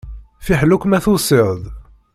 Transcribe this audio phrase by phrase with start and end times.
[0.45, 1.63] Fiḥel akk ma tusiḍ-d.